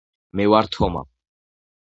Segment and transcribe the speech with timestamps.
[0.39, 1.05] მევარ თომა